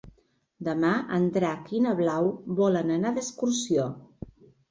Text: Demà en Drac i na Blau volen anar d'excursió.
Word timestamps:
Demà 0.67 0.93
en 1.17 1.27
Drac 1.35 1.69
i 1.79 1.83
na 1.85 1.93
Blau 2.01 2.31
volen 2.61 2.89
anar 2.97 3.13
d'excursió. 3.19 3.87